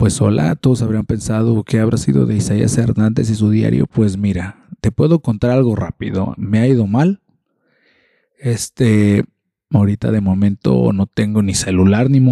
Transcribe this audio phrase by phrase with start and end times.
[0.00, 3.86] Pues hola, todos habrían pensado que habrá sido de Isaías Hernández y su diario.
[3.86, 6.32] Pues mira, te puedo contar algo rápido.
[6.38, 7.20] Me ha ido mal.
[8.38, 9.26] Este,
[9.68, 12.26] ahorita de momento no tengo ni celular ni,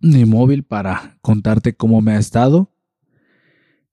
[0.00, 2.70] ni móvil para contarte cómo me ha estado.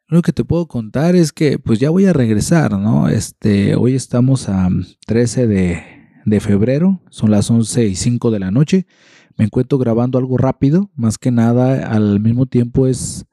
[0.09, 3.07] Lo que te puedo contar es que pues ya voy a regresar, ¿no?
[3.07, 4.67] Este, hoy estamos a
[5.07, 5.83] 13 de,
[6.25, 8.87] de febrero, son las 11 y 5 de la noche.
[9.37, 13.25] Me encuentro grabando algo rápido, más que nada al mismo tiempo es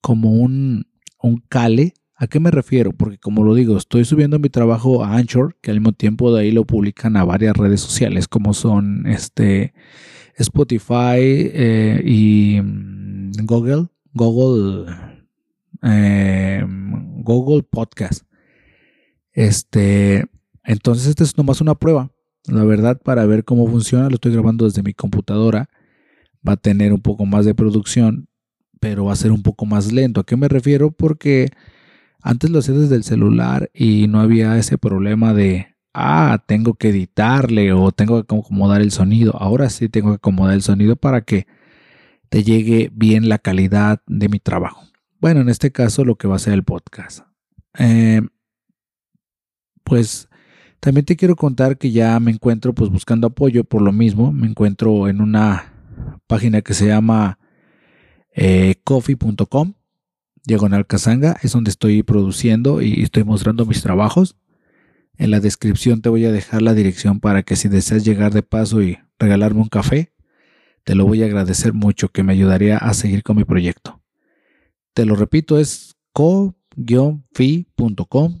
[0.00, 0.86] como un,
[1.20, 1.94] un cale.
[2.14, 2.92] ¿A qué me refiero?
[2.92, 6.42] Porque como lo digo, estoy subiendo mi trabajo a Anchor, que al mismo tiempo de
[6.42, 9.74] ahí lo publican a varias redes sociales, como son este
[10.36, 14.94] Spotify eh, y mm, Google, Google,
[15.82, 18.24] eh, Google Podcast.
[19.32, 20.24] Este,
[20.64, 22.11] entonces, esta es nomás una prueba.
[22.46, 25.68] La verdad, para ver cómo funciona, lo estoy grabando desde mi computadora.
[26.46, 28.28] Va a tener un poco más de producción,
[28.80, 30.20] pero va a ser un poco más lento.
[30.20, 30.90] ¿A qué me refiero?
[30.90, 31.50] Porque
[32.20, 36.88] antes lo hacía desde el celular y no había ese problema de, ah, tengo que
[36.88, 39.36] editarle o tengo que acomodar el sonido.
[39.38, 41.46] Ahora sí tengo que acomodar el sonido para que
[42.28, 44.84] te llegue bien la calidad de mi trabajo.
[45.20, 47.20] Bueno, en este caso lo que va a ser el podcast.
[47.78, 48.22] Eh,
[49.84, 50.28] pues
[50.82, 54.32] también te quiero contar que ya me encuentro pues buscando apoyo por lo mismo.
[54.32, 55.72] Me encuentro en una
[56.26, 57.38] página que se llama
[58.34, 59.74] eh, coffee.com,
[60.42, 61.36] diagonal casanga.
[61.40, 64.36] Es donde estoy produciendo y estoy mostrando mis trabajos.
[65.18, 68.42] En la descripción te voy a dejar la dirección para que si deseas llegar de
[68.42, 70.12] paso y regalarme un café,
[70.82, 74.02] te lo voy a agradecer mucho que me ayudaría a seguir con mi proyecto.
[74.94, 76.56] Te lo repito, es co-fi.com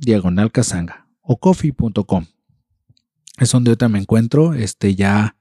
[0.00, 2.26] diagonal casanga o coffee.com
[3.38, 5.36] es donde ahorita me encuentro, este ya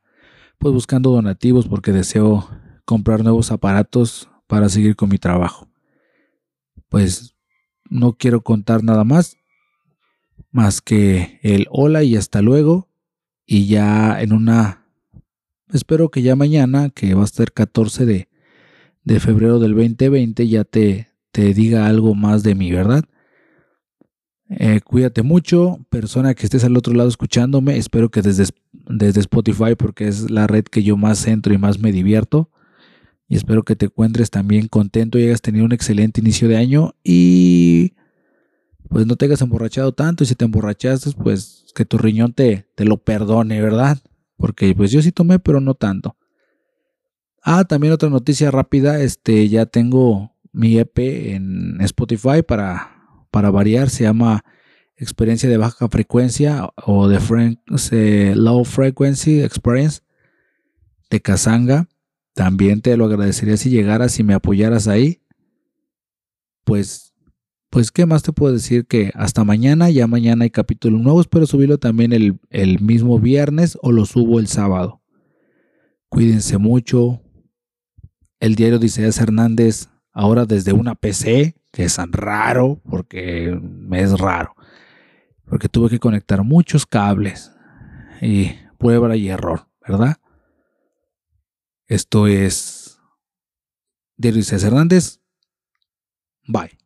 [0.58, 2.48] pues buscando donativos porque deseo
[2.86, 5.68] comprar nuevos aparatos para seguir con mi trabajo.
[6.90, 7.36] Pues
[7.90, 9.38] no quiero contar nada más,
[10.52, 12.90] más que el hola y hasta luego.
[13.46, 14.86] Y ya en una,
[15.74, 18.30] espero que ya mañana, que va a ser 14 de,
[19.04, 23.04] de febrero del 2020, ya te, te diga algo más de mí, ¿verdad?
[24.54, 27.78] Eh, cuídate mucho, persona que estés al otro lado escuchándome.
[27.78, 31.80] Espero que desde, desde Spotify, porque es la red que yo más entro y más
[31.80, 32.50] me divierto.
[33.30, 36.96] Y espero que te encuentres también contento y hayas tenido un excelente inicio de año.
[37.02, 37.94] Y
[38.90, 40.26] pues no te hayas emborrachado tanto.
[40.26, 44.00] Y si te emborrachaste, pues que tu riñón te, te lo perdone, ¿verdad?
[44.36, 46.18] Porque pues yo sí tomé, pero no tanto.
[47.42, 49.02] Ah, también otra noticia rápida.
[49.02, 51.00] Este, ya tengo mi EP
[51.36, 53.01] en Spotify para
[53.32, 54.44] para variar, se llama
[54.98, 60.02] experiencia de baja frecuencia o de low frequency experience
[61.10, 61.88] de Kazanga.
[62.34, 65.22] También te lo agradecería si llegaras y me apoyaras ahí.
[66.64, 67.14] Pues,
[67.70, 68.86] pues, ¿qué más te puedo decir?
[68.86, 71.20] Que hasta mañana, ya mañana hay capítulo nuevo.
[71.20, 75.02] Espero subirlo también el, el mismo viernes o lo subo el sábado.
[76.10, 77.22] Cuídense mucho.
[78.40, 84.56] El diario de Hernández, ahora desde una PC que es raro, porque me es raro,
[85.46, 87.52] porque tuve que conectar muchos cables
[88.22, 90.18] y prueba y error, ¿verdad?
[91.88, 93.00] Esto es
[94.18, 95.20] de Luis Hernández.
[96.48, 96.81] Bye.